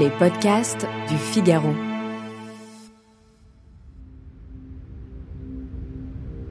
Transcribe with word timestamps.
Les 0.00 0.08
podcasts 0.08 0.86
du 1.06 1.18
Figaro. 1.18 1.74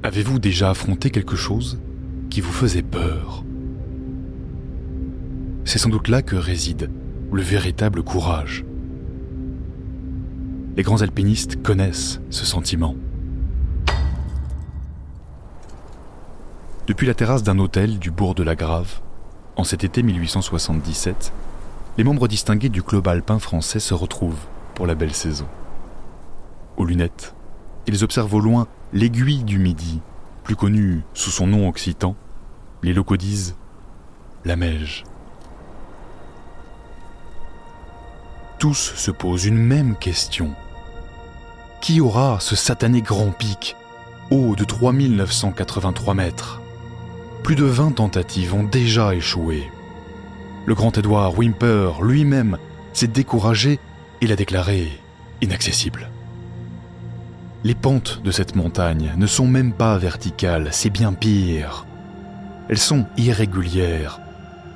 Avez-vous 0.03 0.37
déjà 0.37 0.69
affronté 0.69 1.09
quelque 1.09 1.35
chose 1.35 1.79
qui 2.29 2.39
vous 2.39 2.51
faisait 2.51 2.83
peur? 2.83 3.43
C'est 5.65 5.79
sans 5.79 5.89
doute 5.89 6.07
là 6.07 6.21
que 6.21 6.35
réside 6.35 6.91
le 7.31 7.41
véritable 7.41 8.03
courage. 8.03 8.63
Les 10.77 10.83
grands 10.83 11.01
alpinistes 11.01 11.63
connaissent 11.63 12.21
ce 12.29 12.45
sentiment. 12.45 12.95
Depuis 16.85 17.07
la 17.07 17.15
terrasse 17.15 17.41
d'un 17.41 17.57
hôtel 17.57 17.97
du 17.97 18.11
bourg 18.11 18.35
de 18.35 18.43
la 18.43 18.55
Grave, 18.55 19.01
en 19.55 19.63
cet 19.63 19.83
été 19.83 20.03
1877, 20.03 21.33
les 21.97 22.03
membres 22.03 22.27
distingués 22.27 22.69
du 22.69 22.83
club 22.83 23.07
alpin 23.07 23.39
français 23.39 23.79
se 23.79 23.93
retrouvent 23.93 24.47
pour 24.75 24.87
la 24.87 24.95
belle 24.95 25.13
saison. 25.13 25.47
Aux 26.77 26.85
lunettes, 26.85 27.35
ils 27.87 28.03
observent 28.03 28.33
au 28.33 28.39
loin 28.39 28.67
l'aiguille 28.93 29.43
du 29.43 29.59
Midi, 29.59 30.01
plus 30.43 30.55
connue 30.55 31.03
sous 31.13 31.31
son 31.31 31.47
nom 31.47 31.67
occitan. 31.67 32.15
Les 32.81 32.93
locaux 32.93 33.17
disent 33.17 33.55
la 34.45 34.55
Meige. 34.55 35.03
Tous 38.57 38.93
se 38.95 39.11
posent 39.11 39.45
une 39.45 39.57
même 39.57 39.95
question. 39.95 40.51
Qui 41.81 41.99
aura 41.99 42.39
ce 42.39 42.55
satané 42.55 43.01
grand 43.01 43.31
pic, 43.31 43.75
haut 44.29 44.55
de 44.55 44.63
3983 44.63 46.13
mètres? 46.13 46.61
Plus 47.43 47.55
de 47.55 47.65
20 47.65 47.93
tentatives 47.93 48.53
ont 48.53 48.63
déjà 48.63 49.15
échoué. 49.15 49.69
Le 50.65 50.75
grand 50.75 50.97
Edward 50.97 51.37
Wimper 51.37 52.01
lui-même 52.01 52.57
s'est 52.93 53.07
découragé 53.07 53.79
et 54.21 54.27
l'a 54.27 54.35
déclaré 54.35 54.89
inaccessible. 55.41 56.09
Les 57.63 57.75
pentes 57.75 58.21
de 58.23 58.31
cette 58.31 58.55
montagne 58.55 59.13
ne 59.17 59.27
sont 59.27 59.47
même 59.47 59.73
pas 59.73 59.97
verticales, 59.97 60.69
c'est 60.71 60.89
bien 60.89 61.13
pire. 61.13 61.85
Elles 62.69 62.77
sont 62.77 63.05
irrégulières, 63.17 64.19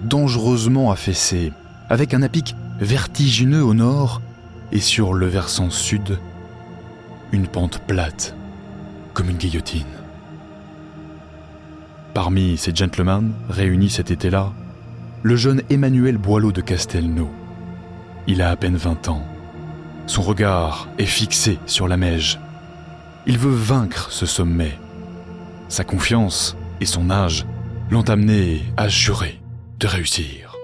dangereusement 0.01 0.91
affaissées, 0.91 1.51
avec 1.89 2.13
un 2.13 2.21
apic 2.21 2.55
vertigineux 2.79 3.63
au 3.63 3.73
nord 3.73 4.21
et 4.71 4.79
sur 4.79 5.13
le 5.13 5.27
versant 5.27 5.69
sud, 5.69 6.19
une 7.31 7.47
pente 7.47 7.79
plate, 7.79 8.35
comme 9.13 9.29
une 9.29 9.37
guillotine. 9.37 9.85
Parmi 12.13 12.57
ces 12.57 12.73
gentlemen 12.73 13.33
réunis 13.49 13.89
cet 13.89 14.11
été-là, 14.11 14.53
le 15.25 15.35
jeune 15.35 15.63
Emmanuel 15.71 16.19
Boileau 16.19 16.51
de 16.51 16.61
Castelnau. 16.61 17.29
Il 18.27 18.43
a 18.43 18.51
à 18.51 18.55
peine 18.55 18.75
20 18.75 19.07
ans. 19.07 19.23
Son 20.05 20.21
regard 20.21 20.87
est 20.99 21.07
fixé 21.07 21.57
sur 21.65 21.87
la 21.87 21.97
Meige. 21.97 22.39
Il 23.25 23.39
veut 23.39 23.49
vaincre 23.49 24.11
ce 24.11 24.27
sommet. 24.27 24.77
Sa 25.67 25.83
confiance 25.83 26.55
et 26.79 26.85
son 26.85 27.09
âge 27.09 27.47
l'ont 27.89 28.07
amené 28.07 28.61
à 28.77 28.87
jurer 28.87 29.41
de 29.79 29.87
réussir. 29.87 30.55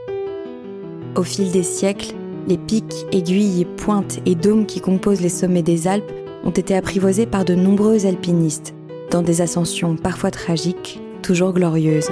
Au 1.15 1.23
fil 1.23 1.51
des 1.51 1.63
siècles, 1.63 2.13
les 2.47 2.59
pics, 2.59 3.07
aiguilles, 3.11 3.65
pointes 3.65 4.19
et 4.27 4.35
dômes 4.35 4.67
qui 4.67 4.79
composent 4.79 5.21
les 5.21 5.29
sommets 5.29 5.63
des 5.63 5.87
Alpes 5.87 6.11
ont 6.43 6.51
été 6.51 6.75
apprivoisés 6.75 7.25
par 7.25 7.45
de 7.45 7.55
nombreux 7.55 8.05
alpinistes, 8.05 8.75
dans 9.09 9.23
des 9.23 9.41
ascensions 9.41 9.95
parfois 9.95 10.29
tragiques, 10.29 11.01
toujours 11.23 11.51
glorieuses. 11.51 12.11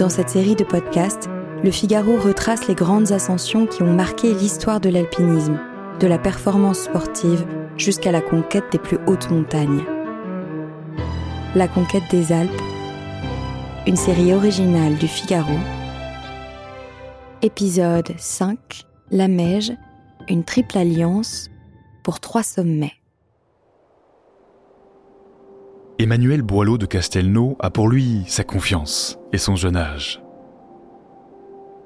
Dans 0.00 0.08
cette 0.08 0.30
série 0.30 0.56
de 0.56 0.64
podcasts, 0.64 1.30
le 1.62 1.70
Figaro 1.70 2.16
retrace 2.16 2.68
les 2.68 2.74
grandes 2.74 3.12
ascensions 3.12 3.66
qui 3.66 3.82
ont 3.82 3.92
marqué 3.92 4.32
l'histoire 4.32 4.80
de 4.80 4.88
l'alpinisme, 4.88 5.58
de 5.98 6.06
la 6.06 6.18
performance 6.18 6.84
sportive 6.84 7.44
jusqu'à 7.76 8.12
la 8.12 8.22
conquête 8.22 8.64
des 8.72 8.78
plus 8.78 8.98
hautes 9.06 9.30
montagnes. 9.30 9.84
La 11.54 11.68
conquête 11.68 12.04
des 12.10 12.32
Alpes, 12.32 12.62
une 13.86 13.96
série 13.96 14.32
originale 14.32 14.96
du 14.96 15.06
Figaro. 15.06 15.52
Épisode 17.42 18.12
5, 18.16 18.84
La 19.10 19.28
Meige, 19.28 19.72
une 20.28 20.44
triple 20.44 20.78
alliance 20.78 21.50
pour 22.02 22.20
trois 22.20 22.42
sommets. 22.42 22.94
Emmanuel 25.98 26.40
Boileau 26.40 26.78
de 26.78 26.86
Castelnau 26.86 27.56
a 27.60 27.68
pour 27.68 27.88
lui 27.88 28.24
sa 28.26 28.44
confiance 28.44 29.18
et 29.34 29.38
son 29.38 29.56
jeune 29.56 29.76
âge. 29.76 30.22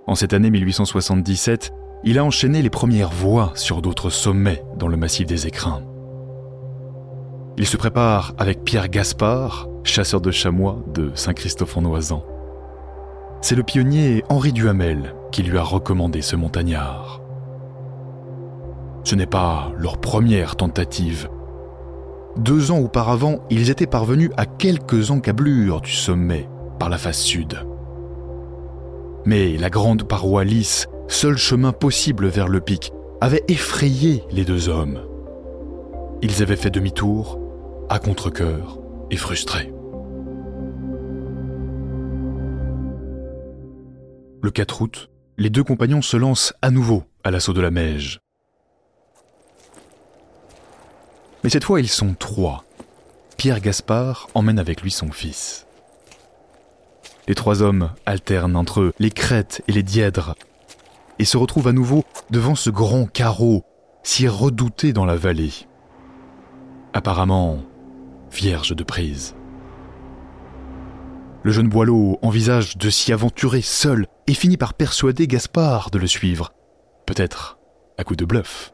En 0.06 0.14
cette 0.14 0.34
année 0.34 0.50
1877, 0.50 1.72
il 2.04 2.18
a 2.18 2.24
enchaîné 2.24 2.60
les 2.60 2.68
premières 2.68 3.10
voies 3.10 3.52
sur 3.54 3.80
d'autres 3.80 4.10
sommets 4.10 4.62
dans 4.76 4.88
le 4.88 4.98
massif 4.98 5.26
des 5.26 5.46
écrins. 5.46 5.80
Il 7.56 7.66
se 7.66 7.78
prépare 7.78 8.34
avec 8.36 8.64
Pierre 8.64 8.88
Gaspard, 8.88 9.66
chasseur 9.82 10.20
de 10.20 10.30
chamois 10.30 10.84
de 10.92 11.10
Saint-Christophe-en-Oisan. 11.14 12.22
C'est 13.40 13.54
le 13.54 13.62
pionnier 13.62 14.24
Henri 14.28 14.52
Duhamel 14.52 15.14
qui 15.32 15.42
lui 15.42 15.56
a 15.56 15.62
recommandé 15.62 16.20
ce 16.20 16.36
montagnard. 16.36 17.22
Ce 19.04 19.14
n'est 19.14 19.26
pas 19.26 19.72
leur 19.78 19.98
première 19.98 20.56
tentative. 20.56 21.30
Deux 22.36 22.70
ans 22.72 22.78
auparavant, 22.78 23.38
ils 23.48 23.70
étaient 23.70 23.86
parvenus 23.86 24.30
à 24.36 24.44
quelques 24.44 25.10
encablures 25.10 25.80
du 25.80 25.92
sommet 25.92 26.48
par 26.78 26.90
la 26.90 26.98
face 26.98 27.20
sud. 27.20 27.64
Mais 29.26 29.56
la 29.56 29.70
grande 29.70 30.06
paroi 30.06 30.44
lisse, 30.44 30.86
seul 31.08 31.36
chemin 31.36 31.72
possible 31.72 32.26
vers 32.26 32.48
le 32.48 32.60
pic, 32.60 32.92
avait 33.20 33.44
effrayé 33.48 34.22
les 34.30 34.44
deux 34.44 34.68
hommes. 34.68 35.00
Ils 36.20 36.42
avaient 36.42 36.56
fait 36.56 36.70
demi-tour, 36.70 37.40
à 37.88 37.98
contre-coeur 37.98 38.78
et 39.10 39.16
frustrés. 39.16 39.72
Le 44.42 44.50
4 44.50 44.82
août, 44.82 45.10
les 45.38 45.48
deux 45.48 45.64
compagnons 45.64 46.02
se 46.02 46.18
lancent 46.18 46.52
à 46.60 46.70
nouveau 46.70 47.04
à 47.24 47.30
l'assaut 47.30 47.54
de 47.54 47.62
la 47.62 47.70
Meige. 47.70 48.20
Mais 51.42 51.50
cette 51.50 51.64
fois, 51.64 51.80
ils 51.80 51.88
sont 51.88 52.14
trois. 52.14 52.64
Pierre 53.36 53.60
Gaspard 53.60 54.28
emmène 54.34 54.58
avec 54.58 54.82
lui 54.82 54.90
son 54.90 55.10
fils. 55.10 55.63
Les 57.26 57.34
trois 57.34 57.62
hommes 57.62 57.90
alternent 58.06 58.56
entre 58.56 58.80
eux 58.80 58.92
les 58.98 59.10
crêtes 59.10 59.62
et 59.68 59.72
les 59.72 59.82
dièdres 59.82 60.34
et 61.18 61.24
se 61.24 61.36
retrouvent 61.36 61.68
à 61.68 61.72
nouveau 61.72 62.04
devant 62.30 62.54
ce 62.54 62.70
grand 62.70 63.06
carreau 63.06 63.64
si 64.02 64.28
redouté 64.28 64.92
dans 64.92 65.06
la 65.06 65.16
vallée. 65.16 65.52
Apparemment 66.92 67.58
vierge 68.30 68.74
de 68.74 68.84
prise. 68.84 69.34
Le 71.42 71.52
jeune 71.52 71.68
Boileau 71.68 72.18
envisage 72.22 72.76
de 72.76 72.90
s'y 72.90 73.12
aventurer 73.12 73.60
seul 73.60 74.06
et 74.26 74.34
finit 74.34 74.56
par 74.56 74.74
persuader 74.74 75.26
Gaspard 75.26 75.90
de 75.90 75.98
le 75.98 76.06
suivre. 76.06 76.52
Peut-être 77.06 77.58
à 77.98 78.04
coup 78.04 78.16
de 78.16 78.24
bluff. 78.24 78.72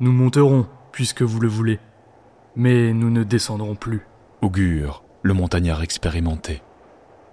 Nous 0.00 0.12
monterons, 0.12 0.66
puisque 0.92 1.22
vous 1.22 1.40
le 1.40 1.48
voulez. 1.48 1.80
Mais 2.56 2.92
nous 2.92 3.10
ne 3.10 3.24
descendrons 3.24 3.74
plus. 3.74 4.06
Augure 4.42 5.02
le 5.22 5.34
montagnard 5.34 5.82
expérimenté. 5.82 6.62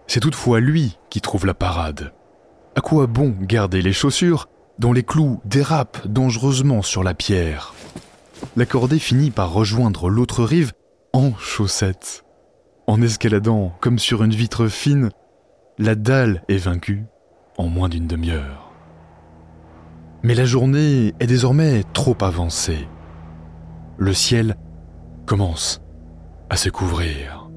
C'est 0.08 0.22
toutefois 0.22 0.62
lui 0.62 0.98
qui 1.10 1.20
trouve 1.20 1.46
la 1.46 1.54
parade. 1.54 2.14
À 2.76 2.82
quoi 2.82 3.08
bon 3.08 3.36
garder 3.42 3.82
les 3.82 3.94
chaussures 3.94 4.48
dont 4.80 4.94
les 4.94 5.04
clous 5.04 5.42
dérapent 5.44 6.08
dangereusement 6.08 6.82
sur 6.82 7.04
la 7.04 7.14
pierre 7.14 7.74
La 8.56 8.66
cordée 8.66 9.00
finit 9.00 9.32
par 9.32 9.52
rejoindre 9.52 10.10
l'autre 10.10 10.44
rive 10.44 10.72
en 11.12 11.34
chaussettes. 11.36 12.24
En 12.88 13.02
escaladant 13.02 13.74
comme 13.82 14.00
sur 14.00 14.24
une 14.24 14.34
vitre 14.34 14.68
fine, 14.68 15.10
la 15.78 15.96
dalle 15.96 16.44
est 16.48 16.58
vaincue 16.58 17.04
en 17.58 17.68
moins 17.68 17.90
d'une 17.90 18.08
demi-heure. 18.08 18.72
Mais 20.24 20.36
la 20.36 20.46
journée 20.46 21.14
est 21.20 21.28
désormais 21.28 21.84
trop 21.94 22.16
avancée. 22.22 22.88
Le 23.98 24.14
ciel 24.14 24.56
commence 25.26 25.82
à 26.50 26.56
se 26.56 26.70
couvrir. 26.70 27.50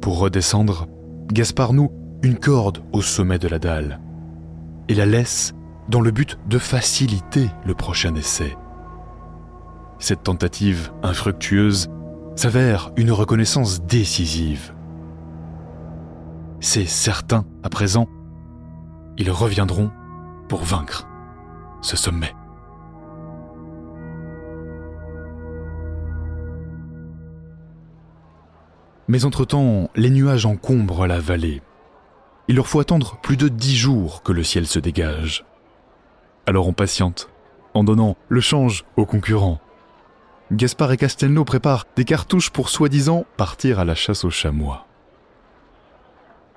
Pour 0.00 0.18
redescendre, 0.18 0.86
Gaspard 1.32 1.72
noue 1.72 1.90
une 2.22 2.38
corde 2.38 2.82
au 2.92 3.02
sommet 3.02 3.38
de 3.38 3.48
la 3.48 3.58
dalle 3.58 4.00
et 4.88 4.94
la 4.94 5.06
laisse 5.06 5.54
dans 5.88 6.00
le 6.00 6.10
but 6.10 6.38
de 6.46 6.58
faciliter 6.58 7.48
le 7.66 7.74
prochain 7.74 8.14
essai. 8.14 8.56
Cette 9.98 10.22
tentative 10.22 10.92
infructueuse 11.02 11.88
s'avère 12.36 12.90
une 12.96 13.12
reconnaissance 13.12 13.82
décisive. 13.82 14.74
C'est 16.60 16.86
certain, 16.86 17.44
à 17.62 17.68
présent, 17.68 18.08
ils 19.16 19.30
reviendront 19.30 19.90
pour 20.48 20.62
vaincre 20.62 21.08
ce 21.80 21.96
sommet. 21.96 22.34
Mais 29.08 29.24
entre-temps, 29.24 29.90
les 29.94 30.10
nuages 30.10 30.46
encombrent 30.46 31.06
la 31.06 31.20
vallée. 31.20 31.62
Il 32.48 32.56
leur 32.56 32.66
faut 32.66 32.80
attendre 32.80 33.18
plus 33.22 33.36
de 33.36 33.48
dix 33.48 33.76
jours 33.76 34.22
que 34.22 34.32
le 34.32 34.42
ciel 34.42 34.66
se 34.66 34.78
dégage. 34.78 35.44
Alors 36.46 36.68
on 36.68 36.72
patiente 36.72 37.28
en 37.74 37.84
donnant 37.84 38.16
le 38.28 38.40
change 38.40 38.84
aux 38.96 39.06
concurrents. 39.06 39.60
Gaspard 40.52 40.92
et 40.92 40.96
Castelnau 40.96 41.44
préparent 41.44 41.86
des 41.96 42.04
cartouches 42.04 42.50
pour 42.50 42.68
soi-disant 42.68 43.24
partir 43.36 43.80
à 43.80 43.84
la 43.84 43.94
chasse 43.94 44.24
aux 44.24 44.30
chamois. 44.30 44.86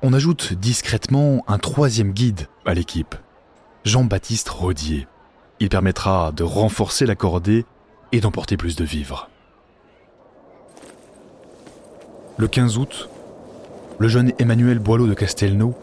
On 0.03 0.13
ajoute 0.13 0.53
discrètement 0.53 1.44
un 1.47 1.57
troisième 1.57 2.11
guide 2.11 2.47
à 2.65 2.73
l'équipe, 2.73 3.15
Jean-Baptiste 3.83 4.49
Rodier. 4.49 5.07
Il 5.59 5.69
permettra 5.69 6.31
de 6.31 6.44
renforcer 6.44 7.07
la 7.07 7.15
cordée 7.15 7.65
et 8.11 8.19
d'emporter 8.19 8.57
plus 8.57 8.75
de 8.75 8.83
vivres. 8.83 9.29
Le 12.39 12.47
15 12.47 12.77
août, 12.77 13.09
le 13.97 14.07
jeune 14.07 14.31
Emmanuel 14.37 14.77
Boileau 14.77 15.07
de 15.07 15.15
Castelnau, 15.15 15.73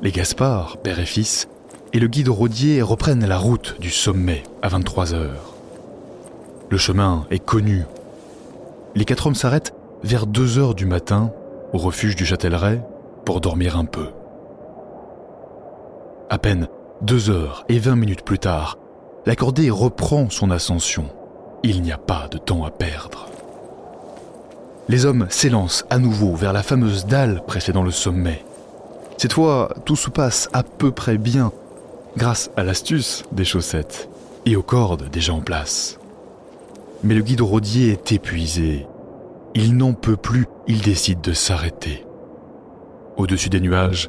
les 0.00 0.10
Gaspard, 0.10 0.78
père 0.78 0.98
et 1.00 1.04
fils, 1.04 1.48
et 1.92 1.98
le 1.98 2.06
guide 2.06 2.30
Rodier 2.30 2.80
reprennent 2.80 3.26
la 3.26 3.36
route 3.36 3.76
du 3.78 3.90
sommet 3.90 4.42
à 4.62 4.68
23 4.68 5.12
heures. 5.12 5.54
Le 6.70 6.78
chemin 6.78 7.26
est 7.30 7.44
connu. 7.44 7.84
Les 8.94 9.04
quatre 9.04 9.26
hommes 9.26 9.34
s'arrêtent 9.34 9.74
vers 10.02 10.26
2 10.26 10.58
heures 10.58 10.74
du 10.74 10.86
matin 10.86 11.30
au 11.74 11.78
refuge 11.78 12.16
du 12.16 12.24
Châtellerault 12.24 12.80
pour 13.26 13.42
dormir 13.42 13.76
un 13.76 13.84
peu. 13.84 14.08
À 16.30 16.38
peine 16.38 16.68
2 17.02 17.28
heures 17.28 17.66
et 17.68 17.78
20 17.78 17.96
minutes 17.96 18.24
plus 18.24 18.38
tard, 18.38 18.78
la 19.26 19.36
cordée 19.36 19.68
reprend 19.68 20.30
son 20.30 20.50
ascension. 20.50 21.04
Il 21.62 21.82
n'y 21.82 21.92
a 21.92 21.98
pas 21.98 22.28
de 22.30 22.38
temps 22.38 22.64
à 22.64 22.70
perdre. 22.70 23.28
Les 24.88 25.04
hommes 25.04 25.26
s'élancent 25.28 25.84
à 25.90 25.98
nouveau 25.98 26.34
vers 26.34 26.54
la 26.54 26.62
fameuse 26.62 27.04
dalle 27.04 27.42
précédant 27.46 27.82
le 27.82 27.90
sommet. 27.90 28.42
Cette 29.18 29.34
fois, 29.34 29.74
tout 29.84 29.96
se 29.96 30.08
passe 30.08 30.48
à 30.54 30.62
peu 30.62 30.92
près 30.92 31.18
bien, 31.18 31.52
grâce 32.16 32.50
à 32.56 32.64
l'astuce 32.64 33.24
des 33.30 33.44
chaussettes 33.44 34.08
et 34.46 34.56
aux 34.56 34.62
cordes 34.62 35.10
déjà 35.10 35.34
en 35.34 35.40
place. 35.40 35.98
Mais 37.04 37.14
le 37.14 37.20
guide 37.20 37.42
rodier 37.42 37.92
est 37.92 38.12
épuisé. 38.12 38.86
Il 39.54 39.76
n'en 39.76 39.92
peut 39.92 40.16
plus, 40.16 40.46
il 40.66 40.80
décide 40.80 41.20
de 41.20 41.34
s'arrêter. 41.34 42.06
Au-dessus 43.18 43.50
des 43.50 43.60
nuages, 43.60 44.08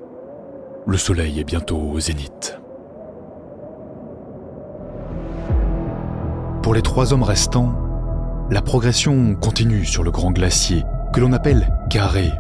le 0.88 0.98
soleil 0.98 1.42
est 1.42 1.44
bientôt 1.44 1.78
au 1.78 2.00
zénith. 2.00 2.58
Pour 6.62 6.74
les 6.74 6.82
trois 6.82 7.12
hommes 7.12 7.24
restants, 7.24 7.89
la 8.52 8.62
progression 8.62 9.36
continue 9.36 9.86
sur 9.86 10.04
le 10.04 10.10
grand 10.10 10.32
glacier 10.32 10.84
que 11.14 11.20
l'on 11.20 11.34
appelle 11.34 11.72
carré, 11.90 12.32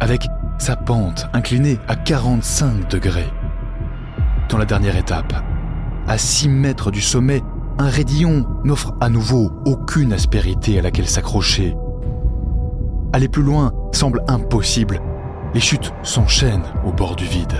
avec 0.00 0.28
sa 0.58 0.76
pente 0.76 1.26
inclinée 1.32 1.78
à 1.88 1.96
45 1.96 2.88
degrés. 2.88 3.28
Dans 4.48 4.58
la 4.58 4.64
dernière 4.64 4.96
étape, 4.96 5.32
à 6.06 6.18
6 6.18 6.48
mètres 6.48 6.90
du 6.90 7.00
sommet, 7.00 7.42
un 7.78 7.88
raidillon 7.88 8.46
n'offre 8.64 8.94
à 9.00 9.08
nouveau 9.08 9.52
aucune 9.66 10.12
aspérité 10.12 10.78
à 10.78 10.82
laquelle 10.82 11.08
s'accrocher. 11.08 11.76
Aller 13.12 13.28
plus 13.28 13.42
loin 13.42 13.72
semble 13.92 14.22
impossible. 14.28 15.00
Les 15.54 15.60
chutes 15.60 15.92
s'enchaînent 16.02 16.66
au 16.84 16.92
bord 16.92 17.16
du 17.16 17.24
vide. 17.24 17.54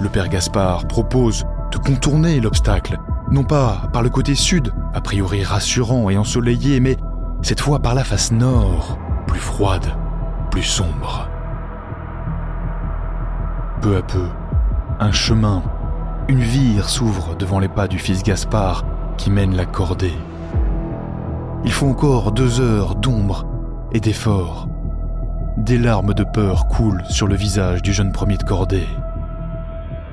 Le 0.00 0.08
père 0.08 0.28
Gaspard 0.28 0.88
propose 0.88 1.44
de 1.70 1.78
contourner 1.78 2.40
l'obstacle 2.40 2.98
non 3.32 3.44
pas 3.44 3.88
par 3.92 4.02
le 4.02 4.10
côté 4.10 4.34
sud, 4.34 4.72
a 4.92 5.00
priori 5.00 5.42
rassurant 5.42 6.10
et 6.10 6.18
ensoleillé, 6.18 6.80
mais 6.80 6.98
cette 7.40 7.60
fois 7.60 7.78
par 7.80 7.94
la 7.94 8.04
face 8.04 8.30
nord, 8.30 8.98
plus 9.26 9.40
froide, 9.40 9.86
plus 10.50 10.62
sombre. 10.62 11.28
Peu 13.80 13.96
à 13.96 14.02
peu, 14.02 14.26
un 15.00 15.12
chemin, 15.12 15.62
une 16.28 16.42
vire 16.42 16.90
s'ouvre 16.90 17.34
devant 17.36 17.58
les 17.58 17.68
pas 17.68 17.88
du 17.88 17.98
fils 17.98 18.22
Gaspard 18.22 18.84
qui 19.16 19.30
mène 19.30 19.56
la 19.56 19.64
cordée. 19.64 20.14
Il 21.64 21.72
faut 21.72 21.88
encore 21.88 22.32
deux 22.32 22.60
heures 22.60 22.94
d'ombre 22.96 23.46
et 23.92 24.00
d'effort. 24.00 24.68
Des 25.56 25.78
larmes 25.78 26.12
de 26.12 26.24
peur 26.24 26.68
coulent 26.68 27.04
sur 27.08 27.26
le 27.26 27.34
visage 27.34 27.82
du 27.82 27.92
jeune 27.92 28.12
premier 28.12 28.36
de 28.36 28.42
cordée. 28.42 28.86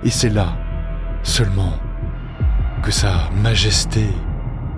Et 0.03 0.09
c'est 0.09 0.29
là, 0.29 0.47
seulement, 1.23 1.73
que 2.83 2.91
sa 2.91 3.29
majesté, 3.31 4.05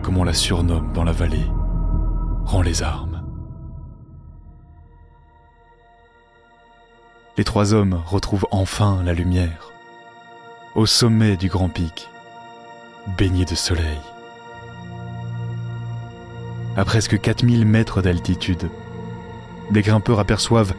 comme 0.02 0.18
on 0.18 0.24
la 0.24 0.34
surnomme 0.34 0.92
dans 0.94 1.04
la 1.04 1.12
vallée, 1.12 1.46
rend 2.46 2.62
les 2.62 2.84
armes. 2.84 3.24
Les 7.38 7.44
trois 7.44 7.74
hommes 7.74 8.02
retrouvent 8.06 8.48
enfin 8.52 9.02
la 9.04 9.14
lumière, 9.14 9.72
au 10.76 10.86
sommet 10.86 11.38
du 11.38 11.48
grand 11.48 11.70
pic, 11.70 12.10
baigné 13.18 13.46
de 13.46 13.56
soleil. 13.56 14.00
À 16.76 16.86
presque 16.86 17.20
4000 17.20 17.66
mètres 17.66 18.02
d'altitude, 18.02 18.70
les 19.70 19.82
grimpeurs 19.82 20.20
aperçoivent 20.20 20.74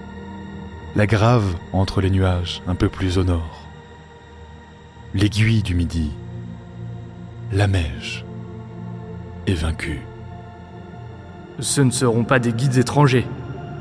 la 0.97 1.07
grave 1.07 1.55
entre 1.73 2.01
les 2.01 2.11
nuages 2.11 2.63
un 2.67 2.75
peu 2.75 2.89
plus 2.89 3.19
au 3.19 3.25
nord, 3.25 3.67
l'aiguille 5.15 5.63
du 5.63 5.75
midi 5.75 6.11
la 7.53 7.67
Meige 7.67 8.25
est 9.47 9.55
vaincue. 9.55 10.01
Ce 11.59 11.83
ne 11.83 11.91
seront 11.91 12.25
pas 12.25 12.39
des 12.39 12.53
guides 12.53 12.79
étrangers 12.79 13.27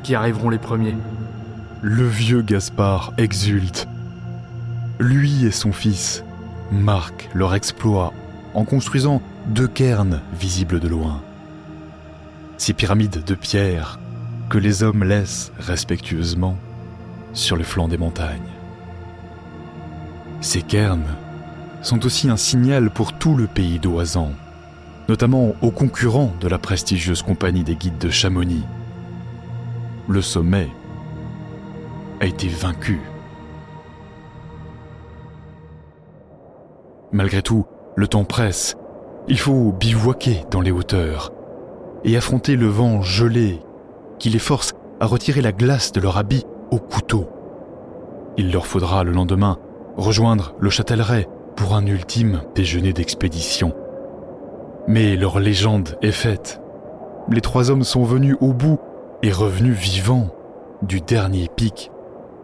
qui 0.03 0.13
arriveront 0.13 0.49
les 0.49 0.57
premiers. 0.57 0.97
Le 1.81 2.05
vieux 2.05 2.41
Gaspard 2.41 3.13
exulte. 3.17 3.87
Lui 4.99 5.45
et 5.45 5.51
son 5.51 5.71
fils 5.71 6.25
marquent 6.71 7.29
leur 7.33 7.55
exploit 7.55 8.13
en 8.53 8.65
construisant 8.65 9.21
deux 9.47 9.69
cairns 9.69 10.19
visibles 10.33 10.81
de 10.81 10.89
loin. 10.89 11.21
Ces 12.57 12.73
pyramides 12.73 13.23
de 13.23 13.35
pierre 13.35 13.99
que 14.49 14.57
les 14.57 14.83
hommes 14.83 15.05
laissent 15.05 15.53
respectueusement 15.57 16.57
sur 17.33 17.55
le 17.55 17.63
flanc 17.63 17.87
des 17.87 17.97
montagnes. 17.97 18.41
Ces 20.41 20.61
cairns 20.61 21.15
sont 21.81 22.05
aussi 22.05 22.29
un 22.29 22.37
signal 22.37 22.89
pour 22.89 23.13
tout 23.13 23.35
le 23.35 23.47
pays 23.47 23.79
d'Oisan, 23.79 24.31
notamment 25.09 25.53
aux 25.61 25.71
concurrents 25.71 26.33
de 26.39 26.47
la 26.47 26.57
prestigieuse 26.57 27.21
compagnie 27.21 27.63
des 27.63 27.75
guides 27.75 27.97
de 27.97 28.09
Chamonix. 28.09 28.63
Le 30.07 30.21
sommet 30.21 30.69
a 32.19 32.25
été 32.25 32.47
vaincu. 32.47 32.99
Malgré 37.11 37.41
tout, 37.41 37.65
le 37.95 38.07
temps 38.07 38.23
presse. 38.23 38.75
Il 39.27 39.37
faut 39.37 39.71
bivouaquer 39.71 40.45
dans 40.49 40.61
les 40.61 40.71
hauteurs 40.71 41.31
et 42.03 42.17
affronter 42.17 42.55
le 42.55 42.67
vent 42.67 43.01
gelé 43.01 43.59
qui 44.17 44.29
les 44.29 44.39
force 44.39 44.73
à 44.99 45.05
retirer 45.05 45.41
la 45.41 45.51
glace 45.51 45.91
de 45.91 45.99
leur 45.99 46.17
habit 46.17 46.45
au 46.71 46.79
couteau. 46.79 47.29
Il 48.37 48.51
leur 48.51 48.65
faudra 48.65 49.03
le 49.03 49.11
lendemain 49.11 49.57
rejoindre 49.97 50.55
le 50.59 50.69
Châtellerault 50.69 51.40
pour 51.61 51.75
un 51.75 51.85
ultime 51.85 52.41
déjeuner 52.55 52.91
d'expédition. 52.91 53.75
Mais 54.87 55.15
leur 55.15 55.39
légende 55.39 55.95
est 56.01 56.11
faite. 56.11 56.59
Les 57.29 57.39
trois 57.39 57.69
hommes 57.69 57.83
sont 57.83 58.03
venus 58.03 58.35
au 58.41 58.51
bout 58.51 58.79
et 59.21 59.31
revenus 59.31 59.77
vivants 59.77 60.29
du 60.81 61.01
dernier 61.01 61.47
pic, 61.55 61.91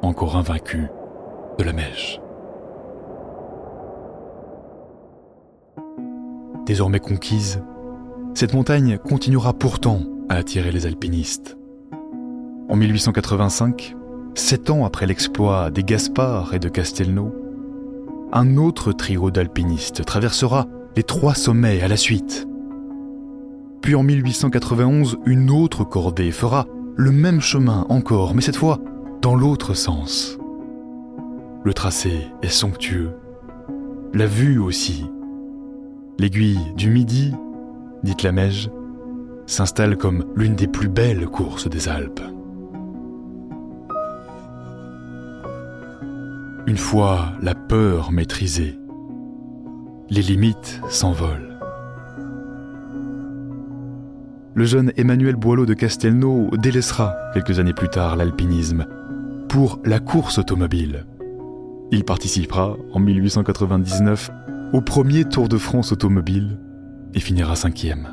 encore 0.03 0.35
invaincu, 0.35 0.89
de 1.57 1.63
la 1.63 1.73
mèche. 1.73 2.21
Désormais 6.67 6.99
conquise, 6.99 7.63
cette 8.35 8.53
montagne 8.53 8.99
continuera 8.99 9.53
pourtant 9.53 10.01
à 10.29 10.35
attirer 10.35 10.71
les 10.71 10.85
alpinistes. 10.85 11.57
En 12.69 12.75
1885, 12.75 13.95
sept 14.35 14.69
ans 14.69 14.85
après 14.85 15.07
l'exploit 15.07 15.71
des 15.71 15.83
Gaspard 15.83 16.53
et 16.53 16.59
de 16.59 16.69
Castelnau, 16.69 17.46
un 18.31 18.57
autre 18.57 18.91
trio 18.91 19.31
d'alpinistes 19.31 20.03
traversera 20.05 20.67
les 20.95 21.03
trois 21.03 21.35
sommets 21.35 21.81
à 21.81 21.87
la 21.87 21.97
suite. 21.97 22.47
Puis 23.81 23.95
en 23.95 24.03
1891, 24.03 25.17
une 25.25 25.49
autre 25.49 25.83
cordée 25.83 26.31
fera 26.31 26.65
le 26.95 27.11
même 27.11 27.41
chemin 27.41 27.85
encore, 27.89 28.33
mais 28.33 28.41
cette 28.41 28.55
fois 28.55 28.79
dans 29.21 29.35
l'autre 29.35 29.73
sens. 29.73 30.37
Le 31.63 31.73
tracé 31.73 32.27
est 32.41 32.49
somptueux, 32.49 33.11
la 34.13 34.25
vue 34.25 34.59
aussi. 34.59 35.05
L'aiguille 36.19 36.59
du 36.75 36.89
Midi, 36.89 37.33
dite 38.03 38.23
la 38.23 38.31
Meige, 38.31 38.71
s'installe 39.45 39.97
comme 39.97 40.25
l'une 40.35 40.55
des 40.55 40.67
plus 40.67 40.89
belles 40.89 41.27
courses 41.27 41.69
des 41.69 41.87
Alpes. 41.87 42.21
Une 46.77 46.83
fois 46.83 47.33
la 47.41 47.55
peur 47.55 48.11
maîtrisée, 48.11 48.77
les 50.11 50.21
limites 50.21 50.79
s'envolent. 50.89 51.57
Le 54.53 54.63
jeune 54.63 54.91
Emmanuel 54.95 55.37
Boileau 55.37 55.65
de 55.65 55.73
Castelnau 55.73 56.51
délaissera 56.55 57.15
quelques 57.33 57.57
années 57.57 57.73
plus 57.73 57.89
tard 57.89 58.15
l'alpinisme 58.15 58.85
pour 59.49 59.79
la 59.85 59.99
course 59.99 60.37
automobile. 60.37 61.07
Il 61.89 62.03
participera 62.03 62.77
en 62.93 62.99
1899 62.99 64.29
au 64.71 64.81
premier 64.81 65.25
Tour 65.25 65.49
de 65.49 65.57
France 65.57 65.91
automobile 65.91 66.59
et 67.15 67.19
finira 67.19 67.55
cinquième. 67.55 68.09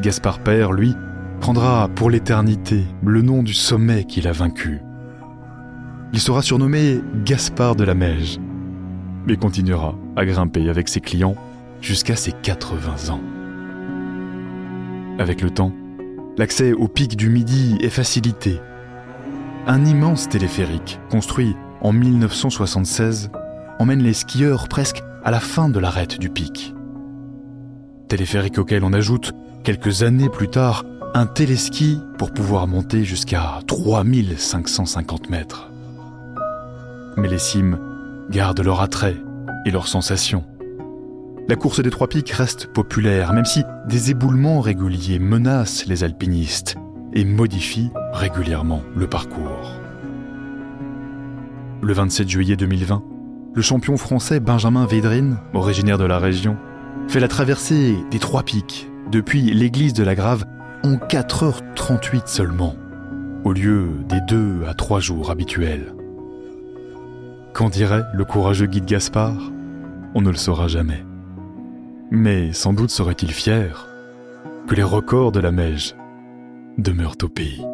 Gaspard 0.00 0.38
Père, 0.38 0.70
lui, 0.70 0.94
prendra 1.40 1.88
pour 1.88 2.08
l'éternité 2.08 2.84
le 3.04 3.20
nom 3.20 3.42
du 3.42 3.52
sommet 3.52 4.04
qu'il 4.04 4.28
a 4.28 4.32
vaincu. 4.32 4.83
Il 6.14 6.20
sera 6.20 6.42
surnommé 6.42 7.00
Gaspard 7.24 7.74
de 7.74 7.82
la 7.82 7.96
Meige, 7.96 8.38
mais 9.26 9.34
continuera 9.36 9.96
à 10.14 10.24
grimper 10.24 10.68
avec 10.68 10.88
ses 10.88 11.00
clients 11.00 11.34
jusqu'à 11.80 12.14
ses 12.14 12.30
80 12.30 13.12
ans. 13.12 13.20
Avec 15.18 15.42
le 15.42 15.50
temps, 15.50 15.72
l'accès 16.38 16.72
au 16.72 16.86
pic 16.86 17.16
du 17.16 17.30
Midi 17.30 17.78
est 17.80 17.90
facilité. 17.90 18.60
Un 19.66 19.84
immense 19.84 20.28
téléphérique, 20.28 21.00
construit 21.10 21.56
en 21.80 21.92
1976, 21.92 23.32
emmène 23.80 24.04
les 24.04 24.12
skieurs 24.12 24.68
presque 24.68 25.02
à 25.24 25.32
la 25.32 25.40
fin 25.40 25.68
de 25.68 25.80
l'arête 25.80 26.20
du 26.20 26.30
pic. 26.30 26.76
Téléphérique 28.06 28.58
auquel 28.58 28.84
on 28.84 28.92
ajoute, 28.92 29.32
quelques 29.64 30.04
années 30.04 30.28
plus 30.28 30.48
tard, 30.48 30.84
un 31.12 31.26
téléski 31.26 31.98
pour 32.18 32.32
pouvoir 32.32 32.68
monter 32.68 33.02
jusqu'à 33.02 33.58
3550 33.66 35.28
mètres. 35.28 35.73
Mais 37.16 37.28
les 37.28 37.38
cimes 37.38 37.78
gardent 38.30 38.62
leur 38.62 38.80
attrait 38.80 39.16
et 39.64 39.70
leurs 39.70 39.88
sensations. 39.88 40.44
La 41.46 41.56
course 41.56 41.80
des 41.82 41.90
trois 41.90 42.08
pics 42.08 42.30
reste 42.30 42.68
populaire, 42.68 43.34
même 43.34 43.44
si 43.44 43.62
des 43.86 44.10
éboulements 44.10 44.60
réguliers 44.60 45.18
menacent 45.18 45.86
les 45.86 46.02
alpinistes 46.02 46.76
et 47.12 47.24
modifient 47.24 47.90
régulièrement 48.12 48.82
le 48.96 49.06
parcours. 49.06 49.78
Le 51.82 51.92
27 51.92 52.28
juillet 52.28 52.56
2020, 52.56 53.02
le 53.54 53.62
champion 53.62 53.96
français 53.98 54.40
Benjamin 54.40 54.86
Védrine, 54.86 55.36
originaire 55.52 55.98
de 55.98 56.04
la 56.04 56.18
région, 56.18 56.56
fait 57.08 57.20
la 57.20 57.28
traversée 57.28 57.94
des 58.10 58.18
trois 58.18 58.42
pics 58.42 58.90
depuis 59.12 59.42
l'église 59.42 59.92
de 59.92 60.02
la 60.02 60.14
Grave 60.14 60.44
en 60.82 60.94
4h38 60.94 62.26
seulement, 62.26 62.74
au 63.44 63.52
lieu 63.52 63.90
des 64.08 64.20
2 64.22 64.64
à 64.66 64.74
3 64.74 65.00
jours 65.00 65.30
habituels. 65.30 65.94
Qu'en 67.54 67.68
dirait 67.68 68.02
le 68.12 68.24
courageux 68.24 68.66
guide 68.66 68.84
Gaspard? 68.84 69.52
On 70.16 70.20
ne 70.20 70.30
le 70.30 70.36
saura 70.36 70.66
jamais. 70.66 71.04
Mais 72.10 72.52
sans 72.52 72.72
doute 72.72 72.90
serait-il 72.90 73.32
fier 73.32 73.86
que 74.66 74.74
les 74.74 74.82
records 74.82 75.30
de 75.30 75.38
la 75.38 75.52
Meige 75.52 75.94
demeurent 76.78 77.16
au 77.22 77.28
pays. 77.28 77.64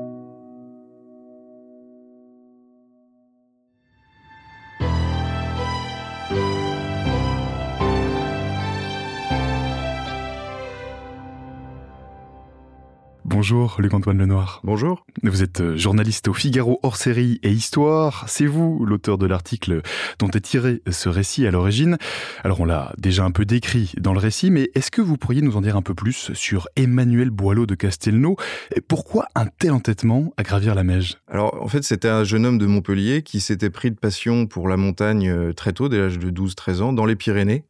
Bonjour 13.50 13.80
Luc-Antoine 13.80 14.19
Lenoir. 14.19 14.61
Bonjour. 14.62 15.04
Vous 15.25 15.42
êtes 15.42 15.61
euh, 15.61 15.76
journaliste 15.76 16.28
au 16.28 16.33
Figaro 16.33 16.78
hors 16.85 16.95
série 16.95 17.40
et 17.42 17.50
histoire. 17.50 18.25
C'est 18.28 18.47
vous 18.47 18.85
l'auteur 18.87 19.19
de 19.19 19.26
l'article 19.26 19.83
dont 20.21 20.30
est 20.30 20.40
tiré 20.40 20.83
ce 20.88 21.09
récit 21.09 21.49
à 21.49 21.50
l'origine. 21.50 21.99
Alors 22.45 22.61
on 22.61 22.64
l'a 22.64 22.92
déjà 22.97 23.25
un 23.25 23.33
peu 23.33 23.45
décrit 23.45 23.92
dans 23.99 24.12
le 24.12 24.21
récit, 24.21 24.52
mais 24.52 24.71
est-ce 24.76 24.92
que 24.92 25.02
vous 25.02 25.16
pourriez 25.16 25.42
nous 25.42 25.57
en 25.57 25.62
dire 25.62 25.75
un 25.75 25.83
peu 25.83 25.95
plus 25.95 26.33
sur 26.33 26.69
Emmanuel 26.76 27.30
Boileau 27.30 27.66
de 27.66 27.75
Castelnau? 27.75 28.37
Pourquoi 28.87 29.26
un 29.35 29.47
tel 29.47 29.73
entêtement 29.73 30.33
à 30.37 30.45
gravir 30.45 30.76
la 30.76 30.85
Meige? 30.85 31.19
Alors 31.26 31.61
en 31.61 31.66
fait 31.66 31.83
c'était 31.83 32.07
un 32.07 32.23
jeune 32.23 32.47
homme 32.47 32.59
de 32.59 32.66
Montpellier 32.66 33.23
qui 33.23 33.40
s'était 33.40 33.71
pris 33.71 33.90
de 33.90 33.97
passion 33.97 34.47
pour 34.47 34.69
la 34.69 34.76
montagne 34.76 35.28
euh, 35.28 35.52
très 35.52 35.73
tôt, 35.73 35.88
dès 35.88 35.99
l'âge 35.99 36.21
de 36.21 36.30
12-13 36.30 36.83
ans, 36.83 36.92
dans 36.92 37.04
les 37.04 37.16
Pyrénées. 37.16 37.64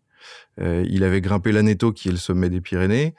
Euh, 0.60 0.84
il 0.88 1.04
avait 1.04 1.20
grimpé 1.20 1.52
l'Aneto, 1.52 1.92
qui 1.92 2.08
est 2.08 2.12
le 2.12 2.18
sommet 2.18 2.50
des 2.50 2.60
Pyrénées, 2.60 3.14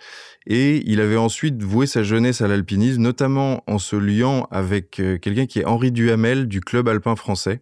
et 0.47 0.83
il 0.85 1.01
avait 1.01 1.17
ensuite 1.17 1.61
voué 1.61 1.87
sa 1.87 2.03
jeunesse 2.03 2.41
à 2.41 2.47
l'alpinisme, 2.47 3.01
notamment 3.01 3.63
en 3.67 3.79
se 3.79 3.95
liant 3.95 4.47
avec 4.51 4.99
euh, 4.99 5.17
quelqu'un 5.17 5.45
qui 5.45 5.59
est 5.59 5.65
Henri 5.65 5.91
Duhamel 5.91 6.47
du 6.47 6.61
club 6.61 6.87
alpin 6.87 7.15
français. 7.15 7.61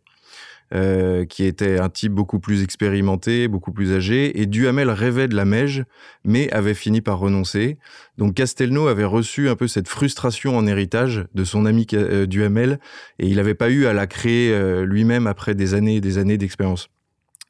Euh, 0.72 1.26
qui 1.26 1.46
était 1.46 1.80
un 1.80 1.90
type 1.90 2.12
beaucoup 2.12 2.40
plus 2.40 2.62
expérimenté, 2.62 3.48
beaucoup 3.48 3.72
plus 3.72 3.92
âgé, 3.92 4.40
et 4.40 4.46
Duhamel 4.46 4.92
rêvait 4.92 5.28
de 5.28 5.36
la 5.36 5.44
Meige, 5.44 5.84
mais 6.24 6.48
avait 6.52 6.76
fini 6.76 7.02
par 7.02 7.18
renoncer. 7.18 7.80
Donc 8.20 8.36
Castelnau 8.36 8.86
avait 8.86 9.04
reçu 9.04 9.50
un 9.50 9.56
peu 9.56 9.68
cette 9.68 9.88
frustration 9.88 10.56
en 10.56 10.68
héritage 10.68 11.26
de 11.34 11.44
son 11.44 11.66
ami 11.66 11.88
Duhamel, 11.88 12.80
et 13.18 13.26
il 13.26 13.38
n'avait 13.38 13.56
pas 13.56 13.72
eu 13.72 13.88
à 13.88 13.94
la 13.94 14.06
créer 14.06 14.56
lui-même 14.86 15.26
après 15.26 15.56
des 15.56 15.74
années 15.74 15.96
et 15.96 16.02
des 16.02 16.20
années 16.20 16.38
d'expérience. 16.38 16.92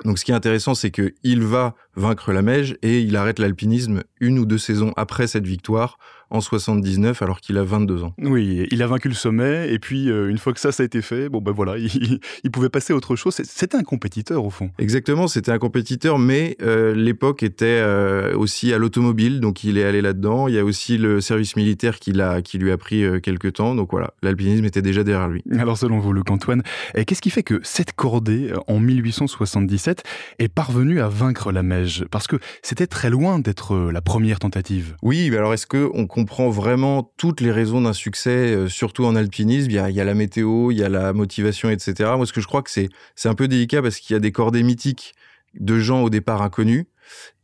Donc 0.05 0.17
ce 0.17 0.25
qui 0.25 0.31
est 0.31 0.35
intéressant, 0.35 0.75
c'est 0.75 0.91
qu'il 0.91 1.43
va 1.43 1.75
vaincre 1.95 2.31
la 2.31 2.41
Meige 2.41 2.77
et 2.81 3.01
il 3.01 3.15
arrête 3.17 3.39
l'alpinisme 3.39 4.03
une 4.19 4.39
ou 4.39 4.45
deux 4.45 4.57
saisons 4.57 4.93
après 4.95 5.27
cette 5.27 5.45
victoire 5.45 5.97
en 6.31 6.41
79 6.41 7.21
alors 7.21 7.39
qu'il 7.39 7.57
a 7.57 7.63
22 7.63 8.03
ans. 8.03 8.13
Oui, 8.21 8.67
il 8.71 8.83
a 8.83 8.87
vaincu 8.87 9.07
le 9.07 9.13
sommet 9.13 9.71
et 9.73 9.79
puis 9.79 10.09
euh, 10.09 10.29
une 10.29 10.37
fois 10.37 10.53
que 10.53 10.59
ça, 10.59 10.71
ça 10.71 10.83
a 10.83 10.85
été 10.85 11.01
fait, 11.01 11.29
bon 11.29 11.41
ben 11.41 11.51
voilà, 11.51 11.77
il, 12.43 12.51
pouvait 12.51 12.69
passer 12.69 12.93
à 12.93 12.95
autre 12.95 13.15
chose. 13.15 13.35
C'était 13.43 13.77
un 13.77 13.83
compétiteur 13.83 14.43
au 14.43 14.49
fond. 14.49 14.71
Exactement, 14.79 15.27
c'était 15.27 15.51
un 15.51 15.59
compétiteur, 15.59 16.19
mais 16.19 16.57
euh, 16.61 16.93
l'époque 16.95 17.43
était 17.43 17.65
euh, 17.65 18.35
aussi 18.35 18.73
à 18.73 18.77
l'automobile, 18.77 19.39
donc 19.39 19.63
il 19.63 19.77
est 19.77 19.83
allé 19.83 20.01
là-dedans. 20.01 20.47
Il 20.47 20.55
y 20.55 20.59
a 20.59 20.65
aussi 20.65 20.97
le 20.97 21.21
service 21.21 21.55
militaire 21.55 21.99
qui, 21.99 22.11
l'a, 22.11 22.41
qui 22.41 22.57
lui 22.57 22.71
a 22.71 22.77
pris 22.77 23.03
quelques 23.21 23.53
temps, 23.53 23.75
donc 23.75 23.91
voilà, 23.91 24.13
l'alpinisme 24.21 24.65
était 24.65 24.81
déjà 24.81 25.03
derrière 25.03 25.27
lui. 25.27 25.43
Alors 25.57 25.77
selon 25.77 25.99
vous, 25.99 26.13
Luc 26.13 26.29
Antoine, 26.29 26.63
qu'est-ce 26.93 27.21
qui 27.21 27.29
fait 27.29 27.43
que 27.43 27.59
cette 27.63 27.93
cordée 27.93 28.51
en 28.67 28.79
1877 28.79 30.03
est 30.39 30.47
parvenue 30.47 31.01
à 31.01 31.07
vaincre 31.07 31.51
la 31.51 31.63
Meige 31.63 32.05
Parce 32.11 32.27
que 32.27 32.37
c'était 32.61 32.87
très 32.87 33.09
loin 33.09 33.39
d'être 33.39 33.91
la 33.91 34.01
première 34.01 34.39
tentative. 34.39 34.95
Oui, 35.01 35.29
mais 35.29 35.37
alors 35.37 35.53
est-ce 35.53 35.67
qu'on 35.67 36.07
comprend 36.19 36.49
vraiment 36.49 37.13
toutes 37.15 37.39
les 37.39 37.51
raisons 37.51 37.81
d'un 37.81 37.93
succès, 37.93 38.53
euh, 38.53 38.67
surtout 38.67 39.05
en 39.05 39.15
alpinisme. 39.15 39.69
Il 39.71 39.75
y, 39.75 39.99
a, 40.01 40.03
la 40.03 40.13
météo, 40.13 40.71
il 40.71 40.77
y 40.77 40.83
a 40.83 40.89
la 40.89 41.13
motivation, 41.13 41.69
etc. 41.69 42.11
Moi, 42.17 42.25
ce 42.25 42.33
que 42.33 42.41
je 42.41 42.47
crois 42.47 42.61
que 42.61 42.69
c'est, 42.69 42.89
c'est 43.15 43.29
un 43.29 43.35
peu 43.35 43.47
délicat 43.47 43.81
parce 43.81 43.99
qu'il 43.99 44.13
y 44.13 44.17
a 44.17 44.19
des 44.19 44.33
cordées 44.33 44.63
mythiques 44.63 45.13
de 45.53 45.79
gens 45.79 46.01
au 46.01 46.09
départ 46.09 46.41
inconnus. 46.41 46.85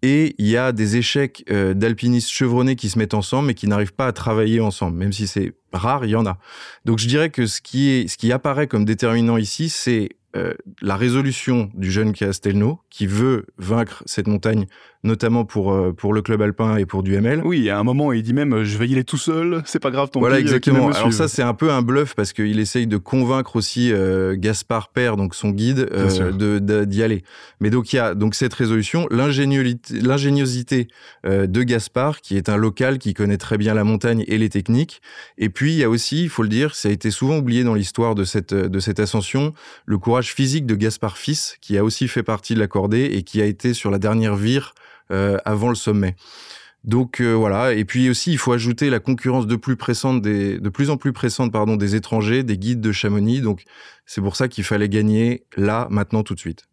Et 0.01 0.35
il 0.37 0.47
y 0.47 0.57
a 0.57 0.73
des 0.73 0.97
échecs 0.97 1.43
euh, 1.49 1.73
d'alpinistes 1.73 2.29
chevronnés 2.29 2.75
qui 2.75 2.89
se 2.89 2.99
mettent 2.99 3.15
ensemble 3.15 3.47
mais 3.47 3.53
qui 3.55 3.67
n'arrivent 3.67 3.95
pas 3.95 4.07
à 4.07 4.11
travailler 4.11 4.59
ensemble, 4.59 4.97
même 4.97 5.13
si 5.13 5.25
c'est 5.25 5.53
rare, 5.73 6.05
il 6.05 6.11
y 6.11 6.15
en 6.15 6.25
a. 6.25 6.37
Donc 6.83 6.99
je 6.99 7.07
dirais 7.07 7.29
que 7.29 7.47
ce 7.47 7.61
qui, 7.61 7.89
est, 7.89 8.07
ce 8.07 8.17
qui 8.17 8.31
apparaît 8.31 8.67
comme 8.67 8.85
déterminant 8.85 9.37
ici, 9.37 9.69
c'est 9.69 10.09
euh, 10.35 10.53
la 10.81 10.97
résolution 10.97 11.71
du 11.75 11.89
jeune 11.89 12.11
Castelnau, 12.11 12.81
qui 12.89 13.07
veut 13.07 13.45
vaincre 13.57 14.03
cette 14.05 14.27
montagne, 14.27 14.67
notamment 15.05 15.45
pour, 15.45 15.71
euh, 15.71 15.93
pour 15.93 16.13
le 16.13 16.21
club 16.21 16.41
alpin 16.41 16.77
et 16.77 16.85
pour 16.85 17.03
du 17.03 17.13
ML. 17.15 17.41
Oui, 17.45 17.69
à 17.69 17.79
un 17.79 17.83
moment, 17.83 18.11
il 18.11 18.23
dit 18.23 18.33
même 18.33 18.53
euh, 18.53 18.63
Je 18.65 18.77
vais 18.77 18.87
y 18.87 18.93
aller 18.93 19.03
tout 19.03 19.17
seul, 19.17 19.61
c'est 19.65 19.79
pas 19.79 19.91
grave, 19.91 20.09
ton 20.09 20.19
Voilà, 20.19 20.39
exactement. 20.39 20.89
Alors, 20.89 21.13
ça, 21.13 21.27
c'est 21.27 21.43
un 21.43 21.53
peu 21.53 21.71
un 21.71 21.81
bluff 21.81 22.15
parce 22.15 22.33
qu'il 22.33 22.59
essaye 22.59 22.87
de 22.87 22.97
convaincre 22.97 23.55
aussi 23.55 23.93
Gaspard 24.33 24.89
Père, 24.89 25.15
donc 25.15 25.35
son 25.35 25.51
guide, 25.51 25.89
d'y 26.87 27.03
aller. 27.03 27.23
Mais 27.59 27.69
donc, 27.69 27.93
il 27.93 27.97
y 27.97 27.99
a 27.99 28.15
donc 28.15 28.35
cette 28.35 28.53
résolution, 28.53 29.07
l'ingéniosité 29.11 30.87
de 31.23 31.63
Gaspard, 31.63 32.21
qui 32.21 32.35
est 32.35 32.49
un 32.49 32.57
local 32.57 32.97
qui 32.97 33.13
connaît 33.13 33.37
très 33.37 33.57
bien 33.57 33.73
la 33.73 33.83
montagne 33.83 34.23
et 34.27 34.37
les 34.37 34.49
techniques. 34.49 35.01
Et 35.37 35.49
puis, 35.49 35.73
il 35.73 35.77
y 35.77 35.83
a 35.83 35.89
aussi, 35.89 36.23
il 36.23 36.29
faut 36.29 36.43
le 36.43 36.49
dire, 36.49 36.75
ça 36.75 36.89
a 36.89 36.91
été 36.91 37.11
souvent 37.11 37.37
oublié 37.37 37.63
dans 37.63 37.75
l'histoire 37.75 38.15
de 38.15 38.23
cette, 38.23 38.53
de 38.53 38.79
cette 38.79 38.99
ascension, 38.99 39.53
le 39.85 39.97
courage 39.97 40.33
physique 40.33 40.65
de 40.65 40.75
Gaspard 40.75 41.17
Fils, 41.17 41.57
qui 41.61 41.77
a 41.77 41.83
aussi 41.83 42.07
fait 42.07 42.23
partie 42.23 42.55
de 42.55 42.59
la 42.59 42.67
cordée 42.67 43.05
et 43.13 43.23
qui 43.23 43.41
a 43.41 43.45
été 43.45 43.73
sur 43.73 43.91
la 43.91 43.99
dernière 43.99 44.35
vire 44.35 44.73
euh, 44.73 44.85
avant 45.09 45.69
le 45.69 45.75
sommet. 45.75 46.15
Donc 46.85 47.19
euh, 47.19 47.33
voilà, 47.33 47.73
et 47.73 47.83
puis 47.83 48.11
aussi 48.11 48.31
il 48.31 48.37
faut 48.37 48.53
ajouter 48.53 48.91
la 48.91 48.99
concurrence 48.99 49.47
de 49.47 49.55
plus 49.55 49.75
pressante 49.75 50.21
des, 50.21 50.59
de 50.59 50.69
plus 50.69 50.91
en 50.91 50.97
plus 50.97 51.13
pressante 51.13 51.51
pardon 51.51 51.77
des 51.77 51.95
étrangers, 51.95 52.43
des 52.43 52.59
guides 52.59 52.79
de 52.79 52.91
Chamonix. 52.91 53.41
Donc 53.41 53.63
c'est 54.05 54.21
pour 54.21 54.35
ça 54.35 54.47
qu'il 54.47 54.63
fallait 54.63 54.87
gagner 54.87 55.45
là, 55.57 55.87
maintenant, 55.89 56.21
tout 56.21 56.35
de 56.35 56.39
suite. 56.39 56.65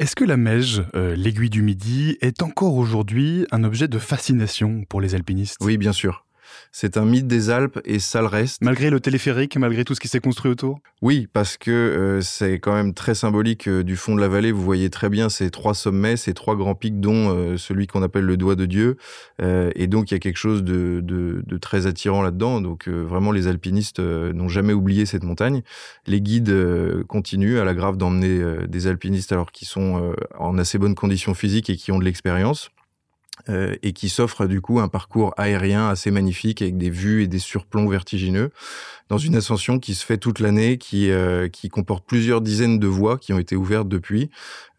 Est-ce 0.00 0.16
que 0.16 0.24
la 0.24 0.36
Meige, 0.36 0.82
euh, 0.96 1.14
l'aiguille 1.14 1.48
du 1.48 1.62
Midi, 1.62 2.18
est 2.20 2.42
encore 2.42 2.74
aujourd'hui 2.74 3.46
un 3.52 3.62
objet 3.62 3.86
de 3.86 3.98
fascination 4.00 4.82
pour 4.88 5.00
les 5.00 5.14
alpinistes? 5.14 5.58
Oui, 5.60 5.78
bien 5.78 5.92
sûr. 5.92 6.26
C'est 6.70 6.96
un 6.96 7.04
mythe 7.04 7.26
des 7.26 7.50
Alpes 7.50 7.80
et 7.84 7.98
ça 7.98 8.20
le 8.20 8.26
reste. 8.26 8.62
Malgré 8.62 8.90
le 8.90 9.00
téléphérique, 9.00 9.56
malgré 9.56 9.84
tout 9.84 9.94
ce 9.94 10.00
qui 10.00 10.08
s'est 10.08 10.20
construit 10.20 10.50
autour? 10.50 10.80
Oui, 11.02 11.28
parce 11.32 11.56
que 11.56 11.70
euh, 11.70 12.20
c'est 12.20 12.60
quand 12.60 12.74
même 12.74 12.94
très 12.94 13.14
symbolique 13.14 13.68
euh, 13.68 13.82
du 13.82 13.96
fond 13.96 14.14
de 14.14 14.20
la 14.20 14.28
vallée. 14.28 14.52
Vous 14.52 14.62
voyez 14.62 14.88
très 14.88 15.08
bien 15.08 15.28
ces 15.28 15.50
trois 15.50 15.74
sommets, 15.74 16.16
ces 16.16 16.32
trois 16.32 16.54
grands 16.54 16.74
pics, 16.74 17.00
dont 17.00 17.30
euh, 17.30 17.56
celui 17.56 17.86
qu'on 17.86 18.02
appelle 18.02 18.24
le 18.24 18.36
doigt 18.36 18.54
de 18.54 18.66
Dieu. 18.66 18.96
et 19.40 19.86
donc, 19.86 20.10
il 20.10 20.14
y 20.14 20.16
a 20.16 20.20
quelque 20.20 20.36
chose 20.36 20.62
de, 20.62 21.42
très 21.60 21.86
attirant 21.86 22.22
là-dedans. 22.22 22.60
Donc, 22.60 22.88
vraiment, 22.88 23.32
les 23.32 23.46
alpinistes 23.46 23.98
n'ont 24.00 24.48
jamais 24.48 24.72
oublié 24.72 25.06
cette 25.06 25.24
montagne. 25.24 25.62
Les 26.06 26.20
guides 26.20 26.54
continuent 27.08 27.58
à 27.58 27.64
la 27.64 27.74
grave 27.74 27.96
d'emmener 27.96 28.66
des 28.68 28.86
alpinistes 28.86 29.32
alors 29.32 29.52
qu'ils 29.52 29.68
sont 29.68 30.14
en 30.38 30.58
assez 30.58 30.78
bonnes 30.78 30.94
conditions 30.94 31.34
physiques 31.34 31.70
et 31.70 31.76
qui 31.76 31.92
ont 31.92 31.98
de 31.98 32.04
l'expérience. 32.04 32.70
Euh, 33.48 33.74
et 33.82 33.92
qui 33.92 34.08
s'offre 34.08 34.46
du 34.46 34.60
coup 34.60 34.80
un 34.80 34.88
parcours 34.88 35.34
aérien 35.36 35.88
assez 35.88 36.10
magnifique 36.10 36.62
avec 36.62 36.76
des 36.76 36.90
vues 36.90 37.22
et 37.22 37.26
des 37.26 37.38
surplombs 37.38 37.88
vertigineux 37.88 38.50
dans 39.08 39.18
une 39.18 39.34
ascension 39.34 39.78
qui 39.78 39.94
se 39.94 40.06
fait 40.06 40.16
toute 40.16 40.40
l'année, 40.40 40.78
qui, 40.78 41.10
euh, 41.10 41.48
qui 41.48 41.68
comporte 41.68 42.06
plusieurs 42.06 42.40
dizaines 42.40 42.78
de 42.78 42.86
voies 42.86 43.18
qui 43.18 43.32
ont 43.32 43.38
été 43.38 43.56
ouvertes 43.56 43.88
depuis, 43.88 44.30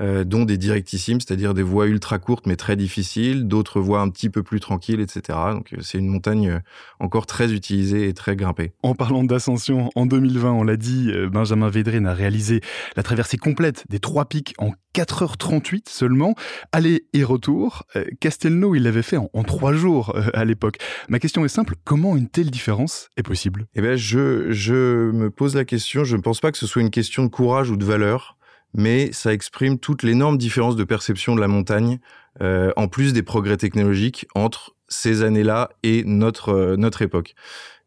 euh, 0.01 0.23
dont 0.23 0.43
des 0.43 0.57
directissimes, 0.57 1.19
c'est-à-dire 1.21 1.53
des 1.53 1.61
voies 1.61 1.85
ultra 1.85 2.17
courtes 2.17 2.47
mais 2.47 2.55
très 2.55 2.75
difficiles, 2.75 3.47
d'autres 3.47 3.79
voies 3.79 4.01
un 4.01 4.09
petit 4.09 4.29
peu 4.29 4.41
plus 4.41 4.59
tranquilles, 4.59 5.01
etc. 5.01 5.37
Donc 5.51 5.75
c'est 5.81 5.99
une 5.99 6.07
montagne 6.07 6.61
encore 6.99 7.25
très 7.27 7.51
utilisée 7.51 8.07
et 8.07 8.13
très 8.13 8.35
grimpée. 8.35 8.71
En 8.81 8.95
parlant 8.95 9.23
d'ascension, 9.23 9.89
en 9.95 10.05
2020, 10.05 10.51
on 10.51 10.63
l'a 10.63 10.77
dit, 10.77 11.11
Benjamin 11.31 11.69
Védrine 11.69 12.07
a 12.07 12.13
réalisé 12.13 12.61
la 12.95 13.03
traversée 13.03 13.37
complète 13.37 13.83
des 13.89 13.99
trois 13.99 14.25
pics 14.25 14.55
en 14.57 14.71
4h38 14.95 15.89
seulement, 15.89 16.35
aller 16.71 17.05
et 17.13 17.23
retour. 17.23 17.83
Castelnau, 18.19 18.75
il 18.75 18.83
l'avait 18.83 19.01
fait 19.01 19.17
en, 19.17 19.43
trois 19.43 19.73
jours 19.73 20.15
à 20.33 20.45
l'époque. 20.45 20.77
Ma 21.09 21.19
question 21.19 21.43
est 21.45 21.49
simple, 21.49 21.75
comment 21.83 22.15
une 22.15 22.29
telle 22.29 22.51
différence 22.51 23.09
est 23.17 23.23
possible? 23.23 23.65
Eh 23.75 23.81
bien, 23.81 23.95
je 23.95 25.11
me 25.11 25.29
pose 25.29 25.55
la 25.55 25.65
question, 25.65 26.03
je 26.03 26.15
ne 26.15 26.21
pense 26.21 26.39
pas 26.39 26.51
que 26.51 26.57
ce 26.57 26.67
soit 26.67 26.81
une 26.81 26.91
question 26.91 27.23
de 27.23 27.29
courage 27.29 27.69
ou 27.69 27.77
de 27.77 27.85
valeur, 27.85 28.37
mais 28.73 29.11
ça 29.11 29.33
exprime 29.33 29.77
toute 29.77 30.03
l'énorme 30.03 30.37
différence 30.37 30.75
de 30.75 30.83
perception 30.83 31.35
de 31.35 31.41
la 31.41 31.47
montagne, 31.47 31.99
euh, 32.41 32.71
en 32.75 32.87
plus 32.87 33.13
des 33.13 33.23
progrès 33.23 33.57
technologiques 33.57 34.27
entre 34.35 34.75
ces 34.87 35.21
années-là 35.21 35.69
et 35.83 36.03
notre, 36.05 36.49
euh, 36.49 36.75
notre 36.75 37.01
époque. 37.01 37.35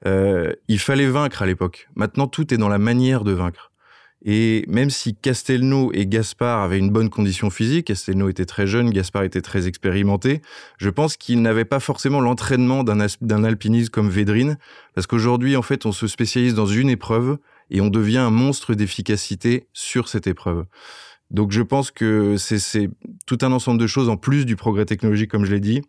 Euh, 0.07 0.53
il 0.69 0.79
fallait 0.79 1.09
vaincre 1.09 1.43
à 1.43 1.47
l'époque. 1.47 1.89
Maintenant, 1.95 2.27
tout 2.27 2.53
est 2.53 2.59
dans 2.59 2.69
la 2.69 2.79
manière 2.79 3.25
de 3.25 3.33
vaincre. 3.33 3.73
Et 4.29 4.65
même 4.67 4.91
si 4.91 5.15
Castelnau 5.15 5.93
et 5.95 6.05
Gaspard 6.05 6.61
avaient 6.61 6.81
une 6.81 6.91
bonne 6.91 7.11
condition 7.11 7.49
physique, 7.49 7.87
Castelnau 7.87 8.29
était 8.29 8.45
très 8.45 8.67
jeune, 8.67 8.91
Gaspard 8.91 9.23
était 9.23 9.41
très 9.41 9.69
expérimenté, 9.69 10.43
je 10.79 10.91
pense 10.91 11.17
qu'ils 11.17 11.41
n'avaient 11.41 11.65
pas 11.65 11.79
forcément 11.79 12.21
l'entraînement 12.21 12.83
d'un 12.83 13.45
alpiniste 13.45 13.91
comme 13.91 14.11
Védrine, 14.11 14.59
parce 14.97 15.07
qu'aujourd'hui, 15.07 15.57
en 15.57 15.63
fait, 15.63 15.87
on 15.87 15.93
se 15.93 16.09
spécialise 16.09 16.55
dans 16.55 16.67
une 16.67 16.89
épreuve 16.89 17.39
et 17.71 17.81
on 17.81 17.89
devient 17.89 18.19
un 18.19 18.31
monstre 18.31 18.75
d'efficacité 18.75 19.69
sur 19.73 20.09
cette 20.09 20.27
épreuve. 20.27 20.67
Donc 21.31 21.53
je 21.53 21.63
pense 21.63 21.93
que 21.93 22.37
c'est 22.37 22.91
tout 23.27 23.39
un 23.43 23.53
ensemble 23.53 23.81
de 23.81 23.87
choses 23.87 24.09
en 24.09 24.17
plus 24.17 24.45
du 24.45 24.57
progrès 24.57 24.87
technologique, 24.87 25.31
comme 25.31 25.45
je 25.45 25.53
l'ai 25.53 25.61
dit, 25.61 25.83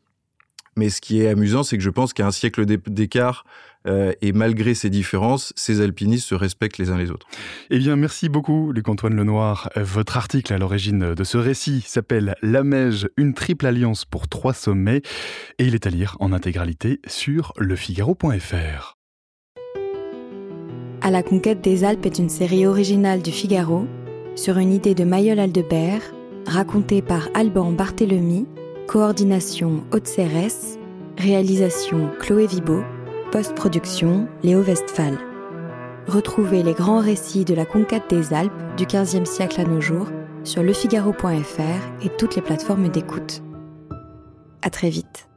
mais 0.75 0.89
ce 0.89 1.01
qui 1.01 1.21
est 1.21 1.27
amusant, 1.27 1.63
c'est 1.63 1.75
que 1.75 1.83
je 1.83 1.89
pense 1.89 2.13
qu'à 2.13 2.27
un 2.27 2.31
siècle 2.31 2.65
d'écart, 2.65 3.45
euh, 3.87 4.13
et 4.21 4.33
malgré 4.33 4.73
ces 4.73 4.89
différences, 4.89 5.53
ces 5.55 5.81
alpinistes 5.81 6.27
se 6.27 6.35
respectent 6.35 6.77
les 6.77 6.89
uns 6.89 6.97
les 6.97 7.11
autres. 7.11 7.27
Eh 7.69 7.79
bien, 7.79 7.95
merci 7.95 8.29
beaucoup, 8.29 8.71
Luc-Antoine 8.71 9.15
Lenoir. 9.15 9.69
Votre 9.75 10.17
article 10.17 10.53
à 10.53 10.57
l'origine 10.57 11.13
de 11.13 11.23
ce 11.23 11.37
récit 11.37 11.81
s'appelle 11.85 12.35
La 12.41 12.63
Meige, 12.63 13.07
une 13.17 13.33
triple 13.33 13.65
alliance 13.65 14.05
pour 14.05 14.27
trois 14.27 14.53
sommets, 14.53 15.01
et 15.59 15.65
il 15.65 15.75
est 15.75 15.87
à 15.87 15.89
lire 15.89 16.17
en 16.19 16.33
intégralité 16.33 16.99
sur 17.07 17.53
lefigaro.fr. 17.57 18.97
À 21.01 21.11
la 21.11 21.23
conquête 21.23 21.61
des 21.61 21.83
Alpes 21.83 22.05
est 22.05 22.19
une 22.19 22.29
série 22.29 22.65
originale 22.65 23.21
du 23.21 23.31
Figaro, 23.31 23.87
sur 24.35 24.57
une 24.57 24.73
idée 24.73 24.95
de 24.95 25.03
Mayol 25.03 25.39
Aldebert, 25.39 26.01
racontée 26.45 27.01
par 27.01 27.29
Alban 27.33 27.71
Barthélemy 27.71 28.45
Coordination 28.87 29.83
Haute-Cérès. 29.91 30.79
Réalisation 31.17 32.09
Chloé 32.19 32.47
Vibo. 32.47 32.83
Post-production 33.31 34.29
Léo 34.41 34.63
Westphal. 34.63 35.17
Retrouvez 36.07 36.63
les 36.63 36.73
grands 36.73 37.01
récits 37.01 37.43
de 37.43 37.53
la 37.53 37.65
conquête 37.65 38.09
des 38.09 38.33
Alpes 38.33 38.53
du 38.77 38.85
XVe 38.85 39.25
siècle 39.25 39.59
à 39.59 39.65
nos 39.65 39.81
jours 39.81 40.07
sur 40.45 40.63
lefigaro.fr 40.63 42.05
et 42.05 42.09
toutes 42.17 42.37
les 42.37 42.41
plateformes 42.41 42.87
d'écoute. 42.87 43.41
À 44.61 44.69
très 44.69 44.89
vite. 44.89 45.27